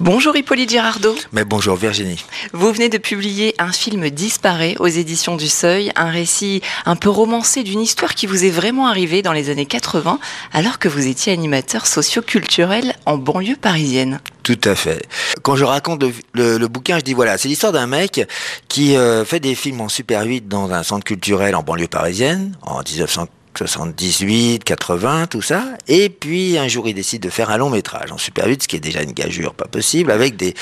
[0.00, 1.14] Bonjour Hippolyte Girardot.
[1.30, 2.24] Mais bonjour Virginie.
[2.54, 7.10] Vous venez de publier un film Disparait aux éditions du Seuil, un récit un peu
[7.10, 10.18] romancé d'une histoire qui vous est vraiment arrivée dans les années 80
[10.54, 14.20] alors que vous étiez animateur socio-culturel en banlieue parisienne.
[14.42, 15.06] Tout à fait.
[15.42, 18.26] Quand je raconte le, bouquin, je dis voilà, c'est l'histoire d'un mec
[18.68, 22.56] qui euh, fait des films en Super 8 dans un centre culturel en banlieue parisienne
[22.62, 23.28] en 1940.
[23.56, 25.64] 78, 80, tout ça.
[25.88, 28.68] Et puis un jour, il décide de faire un long métrage en Super 8, ce
[28.68, 30.54] qui est déjà une gageure pas possible, avec des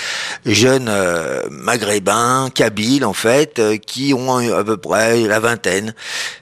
[0.46, 5.95] jeunes euh, maghrébins, kabyles en fait, euh, qui ont à peu près la vingtaine,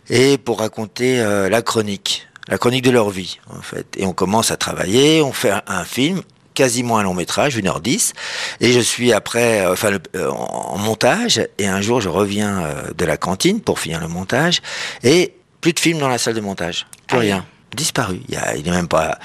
[0.09, 3.87] et pour raconter euh, la chronique, la chronique de leur vie en fait.
[3.96, 6.23] Et on commence à travailler, on fait un, film
[6.54, 8.12] quasiment un long métrage, 1h10,
[8.60, 13.60] et je suis après, enfin, en montage, et un jour je reviens de la cantine
[13.60, 14.62] pour finir le montage,
[15.04, 15.35] et
[15.66, 16.86] plus de film dans la salle de montage.
[17.08, 17.46] Plus ah rien.
[17.74, 18.20] Disparu.
[18.28, 19.18] Il, n'est il même pas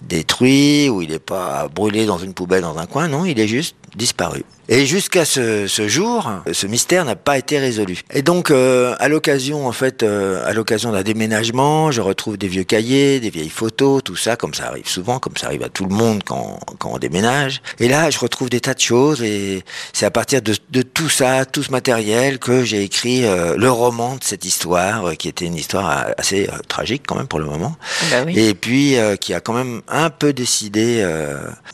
[0.00, 3.08] détruit ou il n'est pas brûlé dans une poubelle dans un coin.
[3.08, 4.42] Non, il est juste disparu.
[4.68, 8.02] Et jusqu'à ce, jour, ce mystère n'a pas été résolu.
[8.12, 12.46] Et donc, euh, à l'occasion, en fait, euh, à l'occasion d'un déménagement, je retrouve des
[12.46, 15.68] vieux cahiers, des vieilles photos, tout ça, comme ça arrive souvent, comme ça arrive à
[15.68, 17.60] tout le monde quand, quand on déménage.
[17.80, 21.44] Et là, je retrouve des tas de choses, et c'est à partir de, tout ça,
[21.44, 25.56] tout ce matériel, que j'ai écrit euh, le roman de cette histoire, qui était une
[25.56, 27.74] histoire assez tragique quand même pour le moment.
[28.10, 28.38] Bah oui.
[28.38, 31.04] Et puis, qui a quand même un peu décidé,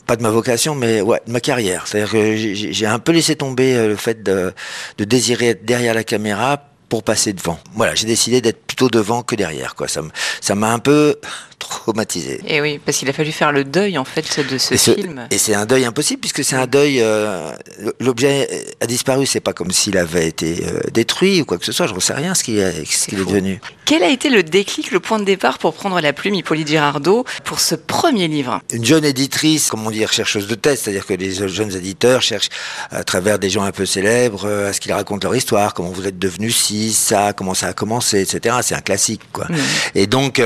[0.07, 1.85] pas de ma vocation, mais ouais, de ma carrière.
[1.85, 4.53] C'est-à-dire que j'ai un peu laissé tomber euh, le fait de,
[4.97, 7.59] de désirer être derrière la caméra pour passer devant.
[7.75, 9.75] Voilà, j'ai décidé d'être plutôt devant que derrière.
[9.75, 9.87] Quoi.
[9.87, 11.17] Ça m'a un peu
[11.59, 12.41] traumatisé.
[12.47, 15.27] Et oui, parce qu'il a fallu faire le deuil en fait de ce, film.
[15.29, 17.01] Et c'est un deuil impossible puisque c'est un deuil.
[17.01, 17.51] Euh,
[17.99, 21.71] l'objet a disparu, c'est pas comme s'il avait été euh, détruit ou quoi que ce
[21.71, 21.87] soit.
[21.87, 23.59] Je ne sais rien ce qu'il est, est, devenu.
[23.85, 27.25] Quel a été le déclic, le point de départ pour prendre la plume, Hippolyte Girardot,
[27.43, 28.61] pour ce premier livre?
[28.71, 32.49] Une jeune éditrice, comme on dit, chercheuse de tête, c'est-à-dire que les jeunes éditeurs cherchent
[32.91, 35.89] à travers des gens un peu célèbres euh, à ce qu'ils racontent leur histoire, comment
[35.89, 38.57] vous êtes devenu ci, ça, comment ça a commencé, etc.
[38.61, 39.45] C'est un classique, quoi.
[39.49, 39.55] Mmh.
[39.95, 40.41] Et donc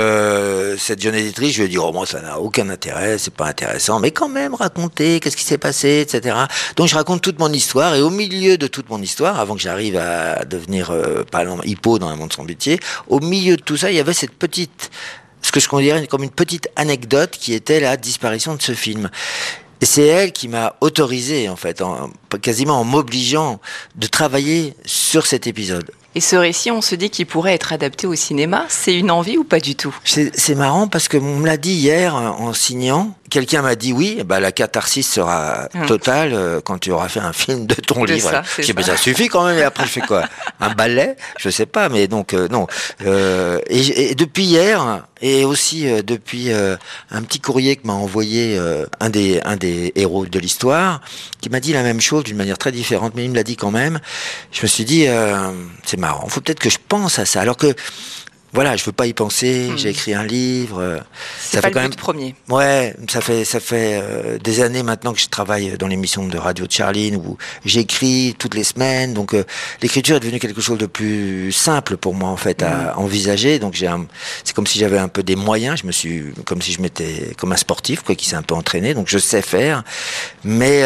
[0.78, 4.12] cette je lui ai dit, oh, moi, ça n'a aucun intérêt, c'est pas intéressant, mais
[4.12, 6.36] quand même, raconter, qu'est-ce qui s'est passé, etc.
[6.75, 9.62] Donc, je raconte toute mon histoire, et au milieu de toute mon histoire, avant que
[9.62, 13.62] j'arrive à devenir, euh, par exemple, hippo dans un monde sans métier, au milieu de
[13.62, 14.92] tout ça, il y avait cette petite,
[15.42, 19.09] ce que je considère comme une petite anecdote qui était la disparition de ce film.
[19.81, 21.84] Et c'est elle qui m'a autorisé, en fait,
[22.42, 23.59] quasiment en m'obligeant
[23.96, 25.92] de travailler sur cet épisode.
[26.16, 28.66] Et ce récit, on se dit qu'il pourrait être adapté au cinéma.
[28.69, 29.96] C'est une envie ou pas du tout?
[30.03, 34.22] C'est marrant parce que on me l'a dit hier en signant quelqu'un m'a dit oui,
[34.24, 35.88] bah, la catharsis sera hum.
[35.88, 38.30] totale euh, quand tu auras fait un film de ton livre.
[38.30, 38.84] Ça, ça.
[38.84, 39.58] ça suffit quand même.
[39.58, 40.26] Et après, je fais quoi?
[40.60, 41.18] Un ballet?
[41.40, 42.68] Je sais pas, mais donc euh, non.
[43.04, 48.60] Euh, et, depuis hier, et aussi depuis un petit courrier que m'a envoyé
[49.00, 51.02] un des un des héros de l'histoire,
[51.42, 53.56] qui m'a dit la même chose d'une manière très différente, mais il me l'a dit
[53.56, 54.00] quand même.
[54.52, 55.08] Je me suis dit,
[55.86, 56.28] c'est marrant.
[56.28, 57.74] Faut peut-être que je pense à ça, alors que
[58.53, 59.69] voilà, je veux pas y penser.
[59.72, 59.78] Hmm.
[59.78, 60.80] J'ai écrit un livre.
[60.80, 61.00] Euh,
[61.40, 62.36] ça fait quand même premier.
[62.50, 66.38] Ouais, ça fait ça fait euh, des années maintenant que je travaille dans l'émission de
[66.38, 69.16] radio de Charline où j'écris toutes les semaines.
[69.16, 69.44] Donc euh,
[69.81, 73.00] l'écriture est devenue quelque chose de plus simple pour moi en fait à hmm.
[73.00, 73.58] envisager.
[73.58, 73.90] Donc j'ai
[74.44, 75.80] c'est comme si j'avais un peu des moyens.
[75.81, 78.53] Je me suis comme si je m'étais comme un sportif quoi qui s'est un peu
[78.53, 78.94] entraîné.
[78.94, 79.84] Donc je sais faire.
[80.44, 80.84] Mais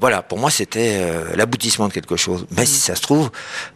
[0.00, 2.46] voilà, pour moi c'était l'aboutissement de quelque chose.
[2.50, 2.86] Mais si hmm.
[2.92, 3.30] ça se trouve,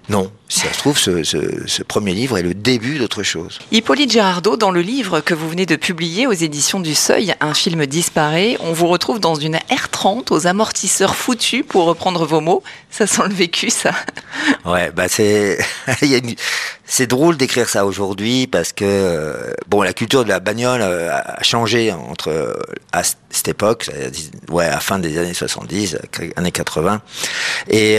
[0.08, 0.32] non.
[0.48, 3.58] Si ça se trouve, ce, ce premier livre est le début d'autre chose.
[3.72, 7.54] Hippolyte Girardot, dans le livre que vous venez de publier aux éditions du Seuil, Un
[7.54, 12.62] film disparaît, on vous retrouve dans une R30 aux amortisseurs foutus, pour reprendre vos mots.
[12.90, 13.92] Ça sent le vécu, ça.
[14.64, 15.58] Ouais, bah c'est.
[16.88, 21.10] C'est drôle d'écrire ça aujourd'hui parce que euh, bon, la culture de la bagnole euh,
[21.12, 22.54] a changé entre euh,
[22.92, 23.02] à
[23.36, 23.90] cette époque,
[24.50, 25.98] ouais, à fin des années 70,
[26.36, 27.00] années 80,
[27.68, 27.98] et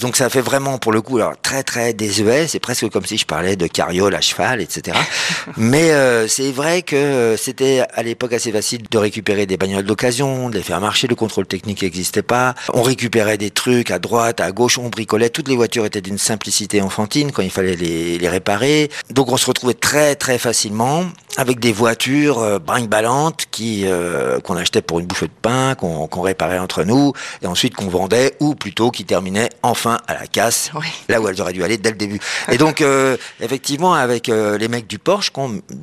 [0.00, 2.46] donc ça fait vraiment pour le coup alors très très désuet.
[2.48, 4.96] C'est presque comme si je parlais de carriole à cheval, etc.
[5.56, 5.90] Mais
[6.28, 10.62] c'est vrai que c'était à l'époque assez facile de récupérer des bagnoles d'occasion, de les
[10.62, 11.06] faire marcher.
[11.08, 12.54] Le contrôle technique n'existait pas.
[12.72, 15.30] On récupérait des trucs à droite, à gauche, on bricolait.
[15.30, 18.90] Toutes les voitures étaient d'une simplicité enfantine quand il fallait les les, réparer.
[19.10, 21.04] Donc on se retrouvait très très facilement
[21.36, 26.20] avec des voitures euh, brinque-ballantes qui euh, qu'on achetait pour une bouffée de pain, qu'on
[26.20, 30.70] réparait entre nous, et ensuite qu'on vendait, ou plutôt qui terminaient enfin à la casse,
[31.08, 32.20] là où elles auraient dû aller dès le début.
[32.50, 35.32] Et donc euh, effectivement avec les mecs du Porsche,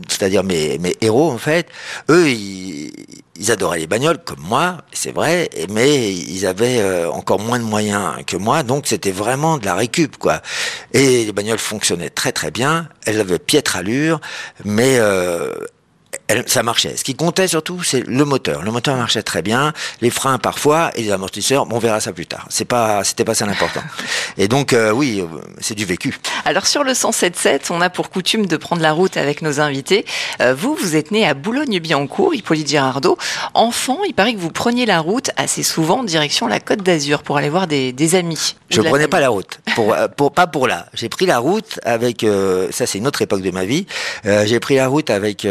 [0.07, 1.67] c'est-à-dire mes, mes héros en fait,
[2.09, 2.91] eux ils,
[3.39, 7.63] ils adoraient les bagnoles comme moi, c'est vrai, mais ils avaient euh, encore moins de
[7.63, 10.41] moyens que moi, donc c'était vraiment de la récup, quoi.
[10.93, 14.19] Et les bagnoles fonctionnaient très très bien, elles avaient piètre allure,
[14.65, 14.99] mais
[16.31, 16.95] euh, ça marchait.
[16.95, 18.61] Ce qui comptait surtout, c'est le moteur.
[18.63, 21.67] Le moteur marchait très bien, les freins parfois et les amortisseurs.
[21.69, 22.45] on verra ça plus tard.
[22.49, 23.81] C'est pas, c'était pas ça l'important.
[24.37, 26.17] et donc, euh, oui, euh, c'est du vécu.
[26.45, 30.05] Alors sur le 107.7, on a pour coutume de prendre la route avec nos invités.
[30.41, 33.17] Euh, vous, vous êtes né à Boulogne-Billancourt, Hippolyte Girardot.
[33.53, 37.37] Enfant, il paraît que vous preniez la route assez souvent direction la Côte d'Azur pour
[37.37, 38.55] aller voir des, amis.
[38.69, 40.87] Je prenais pas la route, pour, pour, pas pour là.
[40.93, 42.25] J'ai pris la route avec,
[42.71, 43.85] ça c'est une autre époque de ma vie.
[44.23, 45.45] j'ai pris la route avec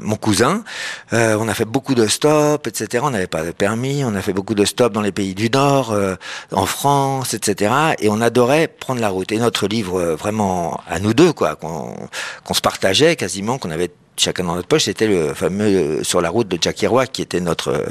[0.00, 0.64] mon cousin.
[1.12, 3.04] Euh, on a fait beaucoup de stops, etc.
[3.06, 4.04] On n'avait pas de permis.
[4.04, 6.16] On a fait beaucoup de stops dans les pays du Nord, euh,
[6.52, 7.72] en France, etc.
[7.98, 9.32] Et on adorait prendre la route.
[9.32, 13.90] Et notre livre, euh, vraiment à nous deux, quoi, qu'on se partageait quasiment, qu'on avait
[14.16, 17.40] chacun dans notre poche, c'était le fameux Sur la route de Jack Kerouac, qui était
[17.40, 17.82] notre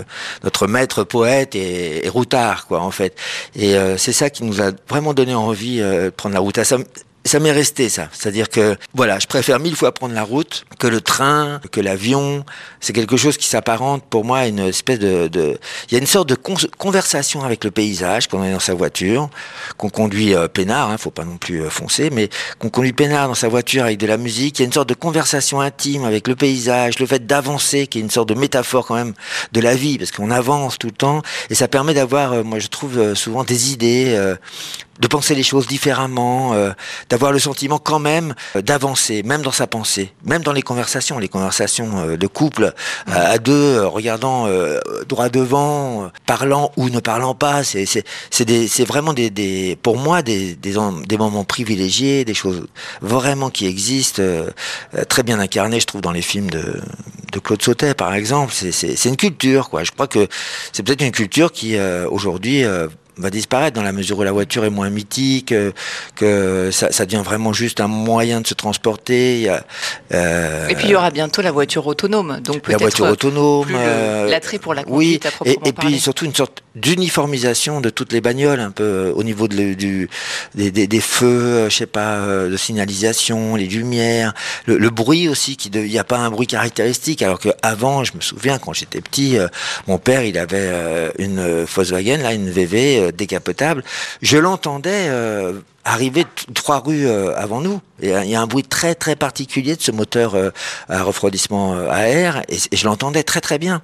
[0.44, 3.16] notre maître poète et, routard, quoi, en fait.
[3.56, 6.60] Et c'est ça qui nous a vraiment donné envie de prendre la route.
[6.60, 6.64] À
[7.30, 8.10] ça m'est resté ça.
[8.12, 12.44] C'est-à-dire que voilà, je préfère mille fois prendre la route que le train, que l'avion.
[12.80, 15.30] C'est quelque chose qui s'apparente pour moi à une espèce de,
[15.88, 18.74] il y a une sorte de conversation avec le paysage quand on est dans sa
[18.74, 19.30] voiture,
[19.78, 23.28] qu'on conduit euh, peinard, hein, faut pas non plus euh, foncer, mais qu'on conduit peinard
[23.28, 24.58] dans sa voiture avec de la musique.
[24.58, 28.00] Il y a une sorte de conversation intime avec le paysage, le fait d'avancer, qui
[28.00, 29.14] est une sorte de métaphore quand même
[29.52, 31.22] de la vie, parce qu'on avance tout le temps
[31.52, 34.36] et ça permet d'avoir, euh, moi je trouve souvent des idées,
[35.00, 36.72] de penser les choses différemment, euh,
[37.20, 41.20] d'avoir le sentiment quand même euh, d'avancer, même dans sa pensée, même dans les conversations,
[41.20, 42.74] les conversations euh, de couple
[43.08, 44.48] à deux, regardant
[45.08, 47.64] droit devant, parlant ou ne parlant pas.
[47.64, 47.86] C'est
[48.32, 50.76] c'est vraiment des, des pour moi des, des,
[51.06, 52.68] des moments privilégiés, des choses
[53.02, 54.24] vraiment qui existent,
[55.10, 56.80] très bien incarnées, je trouve, dans les films de
[57.32, 58.54] de Claude Sautet, par exemple.
[58.54, 59.84] C'est une culture, quoi.
[59.84, 60.28] Je crois que
[60.72, 61.78] c'est peut-être une culture qui
[62.10, 62.64] aujourd'hui
[63.20, 65.72] va disparaître dans la mesure où la voiture est moins mythique, euh,
[66.16, 69.52] que ça, ça devient vraiment juste un moyen de se transporter.
[70.14, 74.30] Euh, et puis il y aura bientôt la voiture autonome, donc la voiture autonome, euh,
[74.30, 75.28] l'attrait pour la conduite.
[75.46, 79.24] Oui, et, et puis surtout une sorte d'uniformisation de toutes les bagnoles, un peu au
[79.24, 80.10] niveau de, du,
[80.56, 84.34] des, des, des, feux, je sais pas, de signalisation, les lumières,
[84.66, 88.22] le, bruit aussi, il n'y a pas un bruit caractéristique, alors que avant, je me
[88.22, 89.38] souviens quand j'étais petit,
[89.88, 90.72] mon père il avait
[91.18, 93.84] une Volkswagen, là, une VV décapotable,
[94.22, 97.82] je l'entendais euh, arriver trois rues euh, avant nous.
[98.02, 100.52] Il y a un bruit très très particulier de ce moteur euh,
[100.88, 103.82] à refroidissement à air, et, je l'entendais très très bien.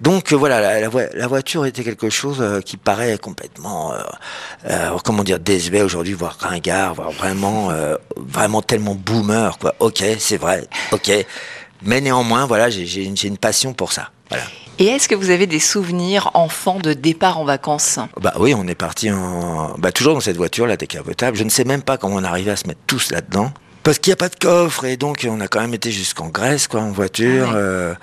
[0.00, 3.92] Donc voilà, la, voiture était quelque chose qui paraît complètement,
[5.04, 7.70] comment dire, désuet aujourd'hui, voire ringard, voire vraiment,
[8.16, 9.74] vraiment tellement boomer, quoi.
[9.80, 11.10] Ok, c'est vrai, ok.
[11.82, 14.10] Mais néanmoins, voilà, j'ai une, passion pour ça.
[14.80, 17.98] Et est-ce que vous avez des souvenirs enfants de départ en vacances?
[18.20, 21.36] Bah oui, on est parti en, bah, toujours dans cette voiture, la décapotable.
[21.36, 23.50] Je ne sais même pas comment on arrivait à se mettre tous là-dedans.
[23.82, 26.28] Parce qu'il n'y a pas de coffre et donc on a quand même été jusqu'en
[26.28, 27.48] Grèce, quoi, en voiture.
[27.50, 27.94] Ah euh,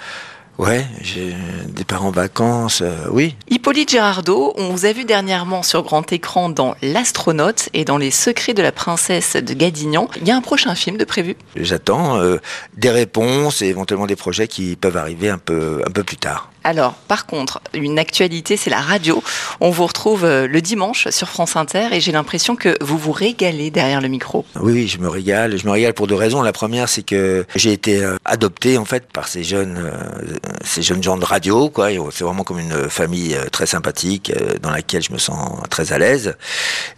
[0.58, 1.36] Ouais, j'ai
[1.68, 3.36] des parents en vacances, euh, oui.
[3.50, 8.10] Hippolyte Girardot, on vous a vu dernièrement sur grand écran dans L'Astronaute et dans Les
[8.10, 10.08] Secrets de la Princesse de Gadignan.
[10.22, 11.36] Il y a un prochain film de prévu?
[11.58, 12.38] J'attends euh,
[12.78, 16.50] des réponses et éventuellement des projets qui peuvent arriver un peu, un peu plus tard.
[16.66, 19.24] Alors, par contre, une actualité, c'est la radio.
[19.62, 23.12] On vous retrouve euh, le dimanche sur France Inter et j'ai l'impression que vous vous
[23.12, 24.46] régalez derrière le micro.
[24.60, 25.60] Oui, je me régale.
[25.60, 26.42] Je me régale pour deux raisons.
[26.42, 30.82] La première, c'est que j'ai été euh, adopté en fait par ces jeunes, euh, ces
[30.82, 31.72] jeunes gens de radio.
[32.12, 34.34] C'est vraiment comme une famille très sympathique
[34.64, 36.36] dans laquelle je me sens très à l'aise.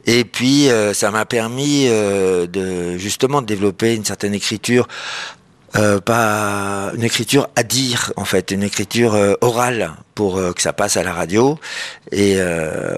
[0.06, 4.88] Et puis, ça m'a permis de justement de développer une certaine écriture
[5.78, 10.62] euh, pas une écriture à dire en fait, une écriture euh, orale pour euh, que
[10.62, 11.60] ça passe à la radio.
[12.12, 12.40] Et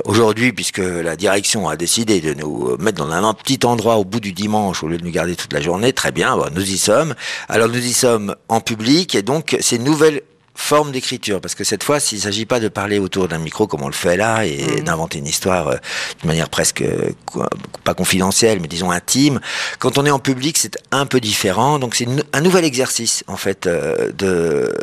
[0.05, 4.19] aujourd'hui, puisque la direction a décidé de nous mettre dans un petit endroit au bout
[4.19, 7.15] du dimanche au lieu de nous garder toute la journée, très bien, nous y sommes.
[7.47, 10.21] Alors nous y sommes en public et donc ces nouvelles
[10.59, 13.65] forme d'écriture, parce que cette fois, s'il ne s'agit pas de parler autour d'un micro
[13.65, 14.83] comme on le fait là et mmh.
[14.83, 15.75] d'inventer une histoire euh,
[16.21, 16.83] de manière presque
[17.85, 19.39] pas confidentielle, mais disons intime,
[19.79, 21.79] quand on est en public, c'est un peu différent.
[21.79, 24.75] Donc c'est un nouvel exercice en fait euh, de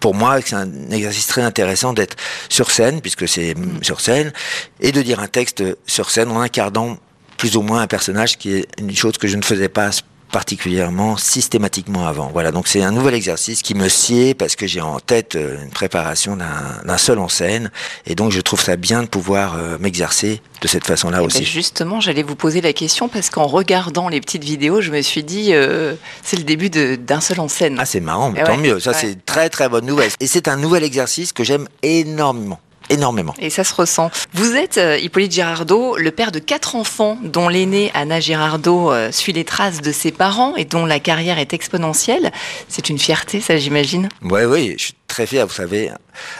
[0.00, 2.16] pour moi, c'est un exercice très intéressant d'être
[2.48, 3.82] sur scène, puisque c'est mmh.
[3.82, 4.32] sur scène,
[4.80, 6.96] et de dire un texte sur scène en incarnant
[7.36, 9.90] plus ou moins un personnage qui est une chose que je ne faisais pas
[10.32, 12.30] particulièrement systématiquement avant.
[12.32, 15.62] Voilà, donc c'est un nouvel exercice qui me sied parce que j'ai en tête euh,
[15.62, 17.70] une préparation d'un seul en scène
[18.06, 21.26] et donc je trouve ça bien de pouvoir euh, m'exercer de cette façon-là eh ben,
[21.26, 21.44] aussi.
[21.44, 25.22] justement, j'allais vous poser la question parce qu'en regardant les petites vidéos, je me suis
[25.22, 27.76] dit euh, c'est le début d'un seul en scène.
[27.78, 30.10] Ah c'est marrant, mais tant mieux, ça c'est très très bonne nouvelle.
[30.20, 32.58] Et c'est un nouvel exercice que j'aime énormément
[32.90, 33.34] énormément.
[33.38, 34.10] Et ça se ressent.
[34.32, 39.12] Vous êtes, euh, Hippolyte Girardot, le père de quatre enfants, dont l'aîné, Anna Girardot, euh,
[39.12, 42.32] suit les traces de ses parents et dont la carrière est exponentielle.
[42.68, 45.90] C'est une fierté, ça, j'imagine Oui, oui, je suis très fier, vous savez.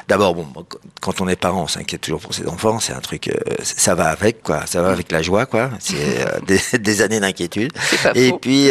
[0.08, 0.46] D'abord, bon,
[1.00, 3.94] quand on est parent, on s'inquiète toujours pour ses enfants, c'est un truc, euh, ça
[3.94, 5.70] va avec, quoi, ça va avec la joie, quoi.
[5.78, 5.96] C'est
[6.46, 7.72] des, des, années d'inquiétude.
[8.14, 8.38] Et faux.
[8.38, 8.68] puis,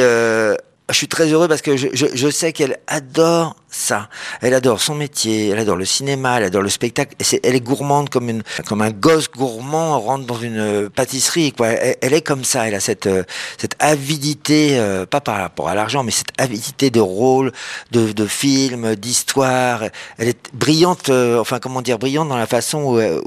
[0.91, 4.09] je suis très heureux parce que je, je, je sais qu'elle adore ça.
[4.41, 7.15] Elle adore son métier, elle adore le cinéma, elle adore le spectacle.
[7.19, 11.53] Et elle est gourmande comme une, comme un gosse gourmand rentre dans une pâtisserie.
[11.53, 11.69] Quoi.
[11.69, 12.67] Elle, elle est comme ça.
[12.67, 13.09] Elle a cette,
[13.57, 17.51] cette avidité, euh, pas par rapport à l'argent, mais cette avidité de rôle,
[17.91, 19.83] de, de film, d'histoire.
[20.17, 23.21] Elle est brillante, euh, enfin comment dire, brillante dans la façon où, euh,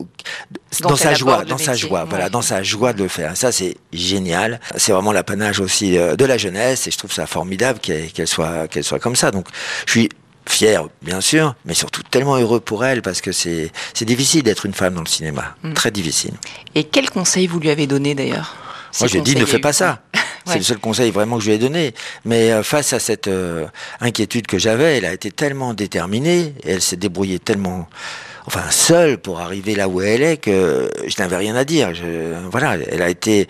[0.80, 1.66] dans, dans sa joie, dans métier.
[1.66, 2.08] sa joie, ouais.
[2.08, 3.36] voilà, dans sa joie de le faire.
[3.36, 4.60] Ça, c'est génial.
[4.76, 8.28] C'est vraiment l'apanage aussi euh, de la jeunesse, et je trouve ça formidable qu'elle qu'elle
[8.28, 9.30] soit, qu'elle soit comme ça.
[9.30, 9.46] Donc,
[9.86, 10.08] je suis
[10.46, 13.70] fier, bien sûr, mais surtout tellement heureux pour elle parce que c'est
[14.02, 15.72] difficile d'être une femme dans le cinéma, Mm.
[15.74, 16.32] très difficile.
[16.74, 18.54] Et quel conseil vous lui avez donné d'ailleurs
[19.00, 20.00] Moi, j'ai dit ne fais pas ça.
[20.46, 20.52] Ouais.
[20.52, 21.94] C'est le seul conseil vraiment que je lui ai donné.
[22.26, 23.64] Mais euh, face à cette euh,
[24.02, 27.88] inquiétude que j'avais, elle a été tellement déterminée, et elle s'est débrouillée tellement,
[28.44, 31.94] enfin seule pour arriver là où elle est que je n'avais rien à dire.
[31.94, 33.48] Je, voilà, elle a été.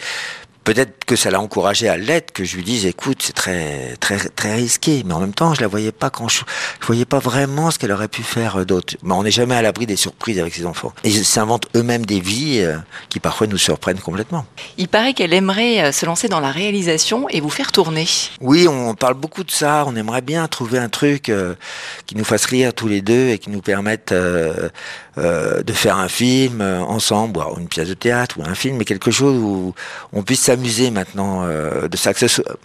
[0.64, 4.18] Peut-être que ça l'a encouragée à l'être, que je lui dise, écoute, c'est très, très,
[4.18, 5.02] très risqué.
[5.04, 6.40] Mais en même temps, je la voyais pas quand je,
[6.80, 8.96] je voyais pas vraiment ce qu'elle aurait pu faire euh, d'autre.
[9.02, 10.94] Mais on n'est jamais à l'abri des surprises avec ses enfants.
[11.04, 12.78] Et ils s'inventent eux-mêmes des vies euh,
[13.10, 14.46] qui parfois nous surprennent complètement.
[14.78, 18.06] Il paraît qu'elle aimerait euh, se lancer dans la réalisation et vous faire tourner.
[18.40, 19.84] Oui, on parle beaucoup de ça.
[19.86, 21.30] On aimerait bien trouver un truc
[22.06, 24.14] qui nous fasse rire tous les deux et qui nous permette
[25.18, 28.76] euh, de faire un film euh, ensemble, ou une pièce de théâtre ou un film,
[28.76, 29.74] mais quelque chose où
[30.12, 32.12] on puisse s'amuser maintenant euh, de ça.
[32.12, 32.56] Que ce soit,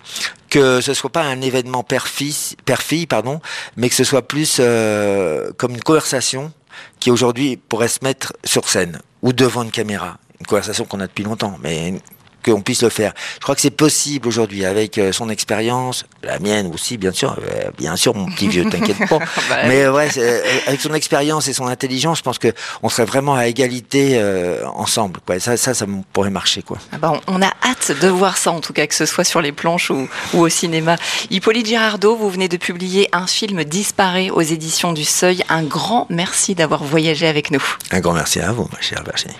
[0.49, 3.39] que ce soit pas un événement père-fille, pardon,
[3.77, 6.51] mais que ce soit plus euh, comme une conversation
[6.99, 10.17] qui aujourd'hui pourrait se mettre sur scène ou devant une caméra.
[10.39, 12.01] Une conversation qu'on a depuis longtemps, mais
[12.49, 13.13] qu'on puisse le faire.
[13.35, 17.35] Je crois que c'est possible aujourd'hui avec euh, son expérience, la mienne aussi, bien sûr,
[17.39, 19.19] euh, bien sûr, mon petit vieux, t'inquiète pas.
[19.49, 22.53] Bah, Mais ouais, euh, avec son expérience et son intelligence, je pense que
[22.83, 25.19] on serait vraiment à égalité euh, ensemble.
[25.25, 25.39] Quoi.
[25.39, 26.77] Ça, ça, ça pourrait marcher, quoi.
[26.91, 29.23] Ah bah, on on a hâte de voir ça, en tout cas, que ce soit
[29.23, 30.97] sur les planches ou, ou au cinéma.
[31.29, 35.43] Hippolyte Girardot, vous venez de publier un film Disparaît aux éditions du Seuil.
[35.49, 37.63] Un grand merci d'avoir voyagé avec nous.
[37.91, 39.35] Un grand merci à vous, ma chère Virginie.